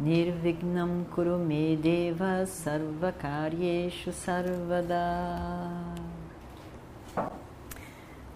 [0.00, 5.94] Nirvignam Kurume Deva Sarvakaryeshu Sarvada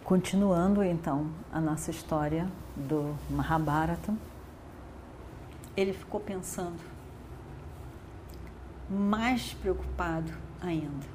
[0.04, 4.14] Continuando então a nossa história do Mahabharata,
[5.76, 6.78] ele ficou pensando,
[8.88, 11.06] mais preocupado ainda.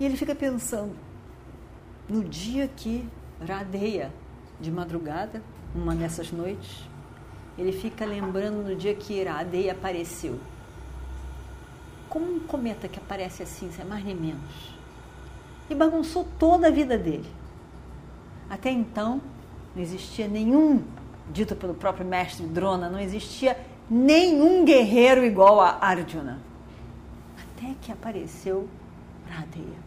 [0.00, 0.96] E ele fica pensando,
[2.08, 3.08] no dia que
[3.46, 4.12] Radeia,
[4.60, 5.40] de madrugada,
[5.74, 6.84] uma dessas noites,
[7.58, 10.38] ele fica lembrando no dia que Radeia apareceu.
[12.08, 14.74] Como um cometa que aparece assim, sem mais nem menos.
[15.68, 17.28] E bagunçou toda a vida dele.
[18.48, 19.20] Até então,
[19.74, 20.84] não existia nenhum,
[21.32, 23.58] dito pelo próprio mestre Drona, não existia
[23.90, 26.38] nenhum guerreiro igual a Arjuna.
[27.36, 28.68] Até que apareceu
[29.28, 29.86] Radeya.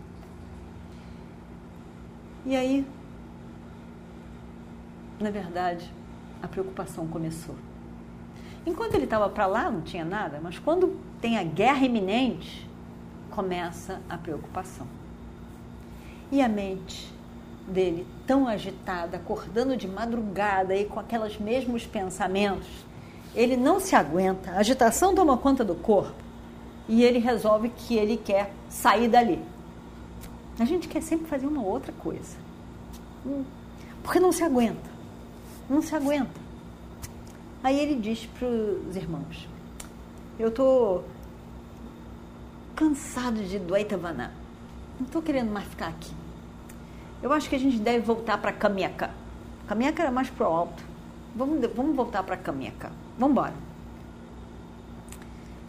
[2.45, 2.85] E aí,
[5.19, 5.91] na verdade,
[6.41, 7.55] a preocupação começou.
[8.65, 12.69] Enquanto ele estava para lá, não tinha nada, mas quando tem a guerra iminente,
[13.31, 14.85] começa a preocupação.
[16.31, 17.11] E a mente
[17.67, 22.67] dele, tão agitada, acordando de madrugada e com aqueles mesmos pensamentos,
[23.35, 26.29] ele não se aguenta, a agitação toma conta do corpo
[26.87, 29.39] e ele resolve que ele quer sair dali.
[30.59, 32.35] A gente quer sempre fazer uma outra coisa.
[33.25, 33.43] Hum,
[34.03, 34.98] porque não se aguenta.
[35.69, 36.39] Não se aguenta.
[37.63, 39.47] Aí ele diz para os irmãos:
[40.39, 41.05] Eu estou
[42.75, 44.33] cansado de Dvaitavana.
[44.99, 46.11] Não estou querendo mais ficar aqui.
[47.21, 49.11] Eu acho que a gente deve voltar para Kamiaka.
[49.67, 50.83] Kamiaka era mais pro alto.
[51.35, 52.91] Vamos, vamos voltar para Kamiaka.
[53.17, 53.53] Vamos embora.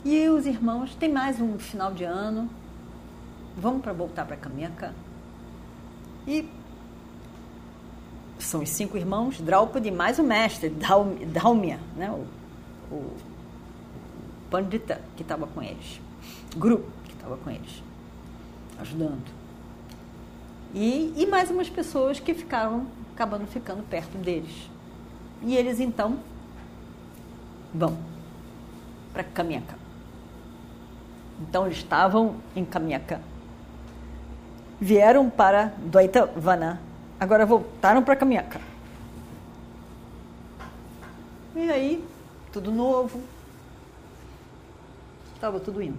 [0.05, 2.49] E os irmãos, tem mais um final de ano.
[3.57, 4.95] Vamos para voltar para Kamiaka.
[6.27, 6.49] E
[8.45, 12.11] são os cinco irmãos, Draupadi mais o mestre, Dalmia, né?
[12.11, 13.17] o, o
[14.51, 16.01] Pandita que estava com eles,
[16.57, 17.83] Guru que estava com eles,
[18.79, 19.23] ajudando.
[20.75, 24.71] E, e mais umas pessoas que ficaram, acabando ficando perto deles.
[25.43, 26.19] E eles então
[27.75, 27.97] vão
[29.13, 29.75] para Kamiaka.
[31.41, 33.21] Então eles estavam em Kamiaka.
[34.81, 36.81] Vieram para Dvaitavana
[37.21, 38.59] Agora voltaram para Caminhaca.
[41.55, 42.03] E aí,
[42.51, 43.23] tudo novo.
[45.35, 45.99] Estava tudo indo.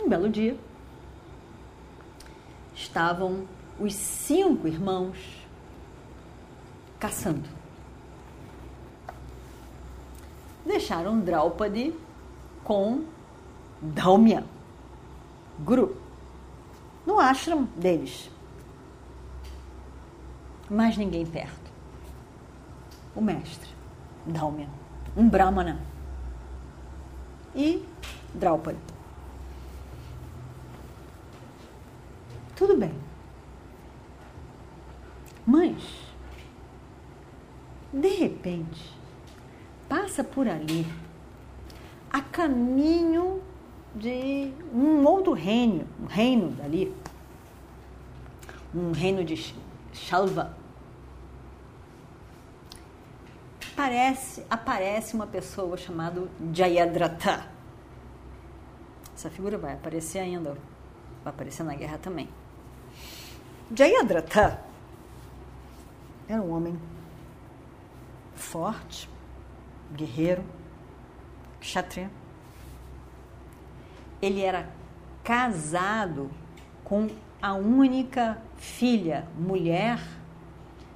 [0.00, 0.56] Um belo dia,
[2.74, 3.46] estavam
[3.78, 5.16] os cinco irmãos
[6.98, 7.48] caçando.
[10.66, 11.94] Deixaram Draupadi
[12.64, 13.04] com
[13.80, 14.44] Dalmia,
[15.60, 15.96] Guru,
[17.06, 18.28] no ashram deles
[20.72, 21.70] mais ninguém perto.
[23.14, 23.68] O mestre,
[24.24, 24.68] Dalmia,
[25.14, 25.78] um Brahmana
[27.54, 27.86] e
[28.34, 28.78] Draupadi.
[32.56, 32.94] Tudo bem.
[35.44, 35.76] Mas,
[37.92, 38.96] de repente,
[39.88, 40.86] passa por ali,
[42.10, 43.42] a caminho
[43.94, 46.94] de um outro reino, um reino dali,
[48.74, 49.36] um reino de
[49.92, 50.56] Shalva,
[53.72, 57.46] aparece, aparece uma pessoa chamada Jayadratha.
[59.14, 60.56] Essa figura vai aparecer ainda,
[61.22, 62.28] vai aparecer na guerra também.
[63.74, 64.62] Jayadratha
[66.28, 66.78] era um homem
[68.34, 69.08] forte,
[69.92, 70.44] guerreiro,
[71.60, 72.10] kshatriya.
[74.20, 74.70] Ele era
[75.22, 76.30] casado
[76.84, 77.08] com
[77.42, 80.00] a única filha, mulher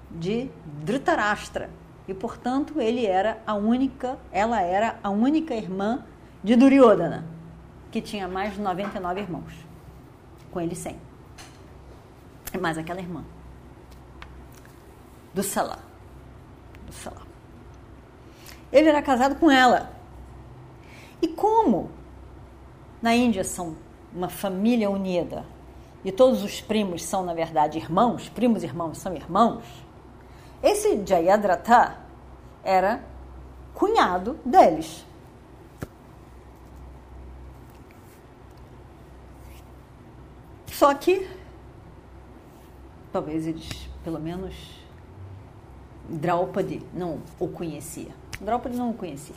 [0.09, 0.49] de
[0.85, 1.69] Dhritarashtra,
[2.07, 6.05] e portanto ele era a única, ela era a única irmã
[6.45, 7.27] de Duryodhana,
[7.91, 9.53] que tinha mais de 99 irmãos,
[10.53, 10.97] com ele 100.
[12.55, 13.25] E mais aquela irmã
[15.35, 15.81] do Salá.
[16.87, 17.23] Do Salá.
[18.73, 19.91] Ele era casado com ela.
[21.21, 21.91] E como
[23.03, 23.77] na Índia são
[24.15, 25.45] uma família unida
[26.05, 29.65] e todos os primos são, na verdade, irmãos, primos e irmãos são irmãos,
[30.63, 31.99] esse Jayadratha
[32.63, 33.03] era
[33.75, 35.05] cunhado deles.
[40.67, 41.29] Só que
[43.13, 44.55] talvez eles, pelo menos,
[46.09, 48.15] Draupadi não o conhecia.
[48.41, 49.35] Draupadi não o conhecia.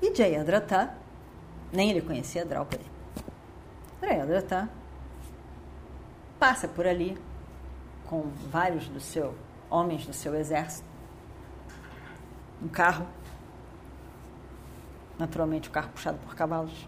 [0.00, 0.96] E Jayadratha,
[1.72, 2.91] nem ele conhecia Draupadi.
[4.02, 4.68] Jayadratha
[6.38, 7.16] passa por ali
[8.06, 9.34] com vários dos seus
[9.70, 10.86] homens do seu exército,
[12.62, 13.06] um carro,
[15.18, 16.86] naturalmente o carro puxado por cavalos,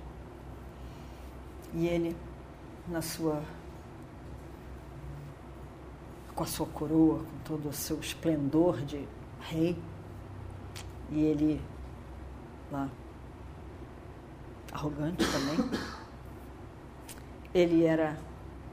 [1.73, 2.17] e ele
[2.87, 3.43] na sua
[6.35, 9.09] com a sua coroa, com todo o seu esplendor de
[9.41, 9.81] rei,
[11.11, 11.63] e ele
[12.73, 12.89] lá
[14.73, 16.04] arrogante também.
[17.55, 18.17] Ele era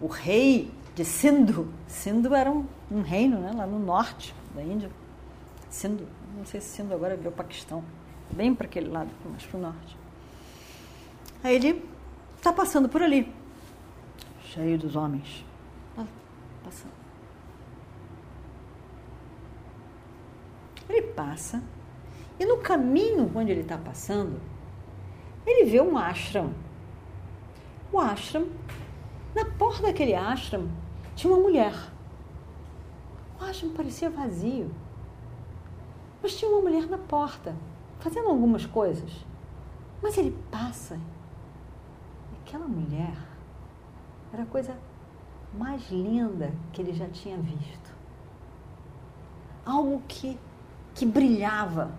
[0.02, 1.72] o rei de Sindhu.
[1.88, 4.90] Sindhu era um, um reino né, lá no norte da Índia.
[5.70, 7.84] Sindhu, não sei se Sindhu agora virou Paquistão,
[8.32, 9.98] bem para aquele lado, mais para o norte.
[11.44, 11.88] Aí ele
[12.38, 13.32] está passando por ali,
[14.46, 15.46] cheio dos homens.
[15.96, 16.06] Tá
[16.64, 16.92] passando.
[20.90, 21.64] Ele passa
[22.42, 24.42] e no caminho onde ele está passando,
[25.46, 26.52] ele vê um ashram.
[27.92, 28.48] O ashram,
[29.36, 30.70] na porta daquele ashram,
[31.16, 31.74] tinha uma mulher.
[33.40, 34.72] O ashram parecia vazio,
[36.22, 37.56] mas tinha uma mulher na porta,
[38.00, 39.12] fazendo algumas coisas.
[40.02, 41.00] Mas ele passa
[42.52, 43.16] aquela mulher
[44.34, 44.78] era a coisa
[45.54, 47.92] mais linda que ele já tinha visto.
[49.66, 50.38] Algo que,
[50.96, 51.92] que brilhava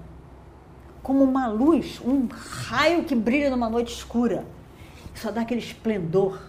[1.02, 4.46] como uma luz, um raio que brilha numa noite escura.
[5.14, 6.40] Só dá aquele esplendor.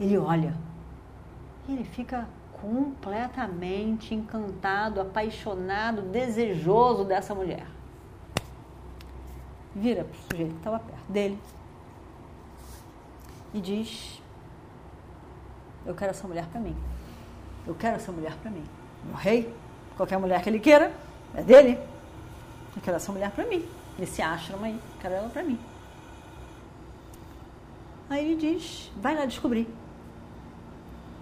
[0.00, 0.54] Ele olha
[1.68, 2.26] e ele fica
[2.60, 7.66] completamente encantado, apaixonado, desejoso dessa mulher.
[9.74, 11.38] Vira para o sujeito que estava perto dele
[13.54, 14.20] e diz:
[15.86, 16.76] Eu quero essa mulher para mim.
[17.66, 18.64] Eu quero essa mulher para mim.
[19.04, 19.54] Meu rei,
[19.96, 20.92] qualquer mulher que ele queira,
[21.34, 21.78] é dele.
[22.74, 23.66] Eu quero essa mulher para mim
[23.98, 25.58] nesse ashram aí, quero ela para mim.
[28.12, 29.66] Aí ele diz, vai lá descobrir.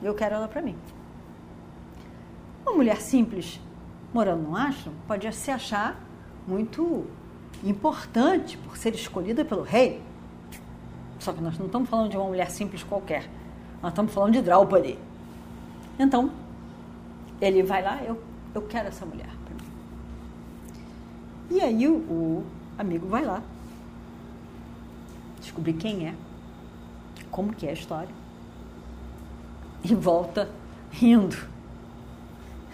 [0.02, 0.74] Eu quero ela para mim.
[2.66, 3.60] Uma mulher simples
[4.12, 6.02] morando no ashram pode se achar
[6.48, 7.06] muito
[7.62, 10.02] importante por ser escolhida pelo rei.
[11.20, 13.30] Só que nós não estamos falando de uma mulher simples qualquer.
[13.80, 14.98] Nós estamos falando de Draupadi.
[15.96, 16.32] Então,
[17.40, 18.20] ele vai lá, eu,
[18.52, 19.70] eu quero essa mulher para mim.
[21.52, 22.46] E aí o, o
[22.76, 23.40] amigo vai lá,
[25.40, 26.14] descobrir quem é,
[27.30, 28.14] como que é a história,
[29.84, 30.48] e volta
[30.90, 31.36] rindo.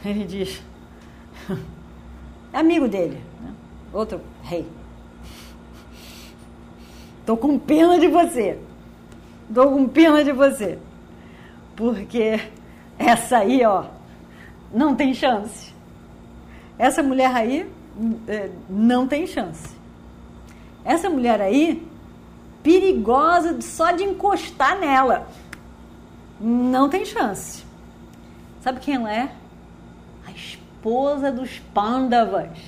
[0.05, 0.62] Ele diz,
[2.53, 3.53] é amigo dele, né?
[3.93, 4.67] outro rei.
[7.25, 8.58] Tô com pena de você.
[9.53, 10.79] Tô com pena de você.
[11.75, 12.41] Porque
[12.99, 13.85] essa aí, ó,
[14.73, 15.75] não tem chance.
[16.79, 17.69] Essa mulher aí
[18.29, 19.75] é, não tem chance.
[20.85, 21.85] Essa mulher aí,
[22.66, 25.28] perigosa só de encostar nela.
[26.40, 27.64] Não tem chance.
[28.60, 29.32] Sabe quem ela é?
[30.26, 32.58] A esposa dos Pandavas.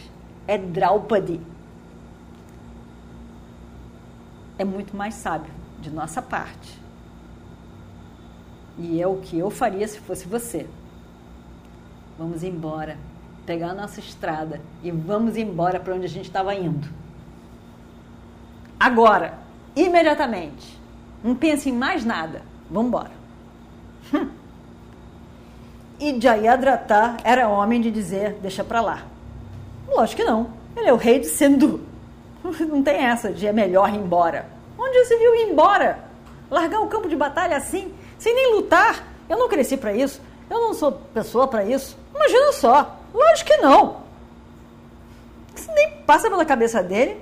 [0.46, 1.40] É Draupadi.
[4.56, 6.80] É muito mais sábio de nossa parte.
[8.78, 10.64] E é o que eu faria se fosse você.
[12.16, 12.96] Vamos embora,
[13.44, 16.88] pegar a nossa estrada e vamos embora para onde a gente estava indo.
[18.78, 19.47] Agora,
[19.84, 20.78] imediatamente.
[21.22, 22.42] Não pense em mais nada.
[22.70, 23.10] Vamos embora.
[24.14, 24.28] Hum.
[26.00, 29.02] E Jayadratha era homem de dizer, deixa para lá.
[29.88, 30.48] Lógico que não.
[30.76, 31.80] Ele é o rei de Sindhu.
[32.68, 34.46] Não tem essa de é melhor ir embora.
[34.78, 35.98] Onde você viu ir embora?
[36.48, 39.04] Largar o campo de batalha assim, sem nem lutar?
[39.28, 40.20] Eu não cresci para isso.
[40.48, 41.96] Eu não sou pessoa para isso.
[42.14, 42.96] Imagina só.
[43.12, 43.96] Lógico que não.
[45.54, 47.20] Isso nem passa pela cabeça dele.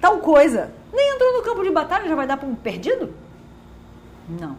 [0.00, 0.72] Tal coisa.
[0.92, 3.14] Nem entrou no campo de batalha, já vai dar para um perdido?
[4.28, 4.56] Não.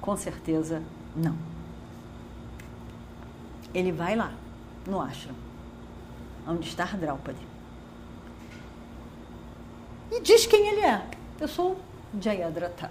[0.00, 0.82] Com certeza
[1.14, 1.36] não.
[3.74, 4.32] Ele vai lá,
[4.86, 5.34] no ashram,
[6.46, 7.46] onde está Draupadi.
[10.10, 11.06] E diz quem ele é.
[11.38, 11.78] Eu sou
[12.20, 12.90] Jayadratha,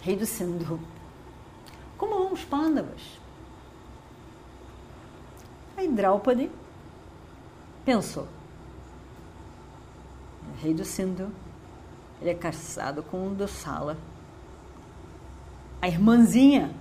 [0.00, 0.78] rei do Sindhu.
[1.98, 3.00] Como os pândavas.
[5.76, 6.50] Aí Draupadi
[7.84, 8.28] pensou,
[10.60, 11.30] rei do Sindhu.
[12.20, 13.96] Ele é casado com um do Sala.
[15.80, 16.74] A irmãzinha,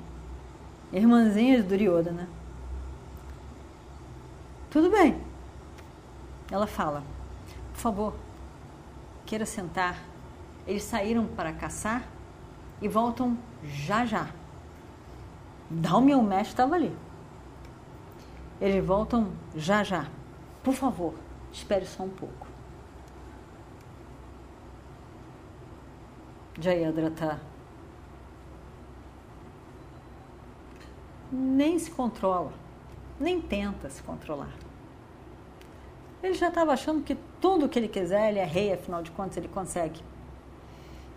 [0.91, 2.29] irmãzinha de Duryodhana.
[4.69, 5.21] Tudo bem.
[6.51, 7.03] Ela fala,
[7.73, 8.15] por favor,
[9.25, 9.99] queira sentar.
[10.67, 12.03] Eles saíram para caçar
[12.81, 14.29] e voltam já já.
[15.69, 16.95] Dalmion mestre estava ali.
[18.61, 20.07] Eles voltam já já.
[20.63, 21.13] Por favor,
[21.51, 22.44] espere só um pouco.
[26.59, 27.39] Jayadratha
[31.31, 32.53] nem se controla,
[33.19, 34.53] nem tenta se controlar.
[36.23, 39.37] Ele já estava achando que tudo que ele quiser, ele é rei, afinal de contas,
[39.37, 40.01] ele consegue.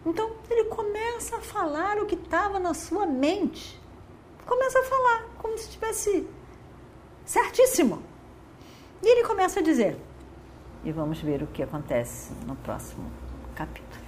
[0.04, 3.80] Então, ele começa a falar o que estava na sua mente.
[4.46, 6.28] Começa a falar, como se estivesse
[7.24, 8.02] certíssimo.
[9.02, 9.96] E ele começa a dizer.
[10.84, 13.10] E vamos ver o que acontece no próximo
[13.54, 14.07] capítulo.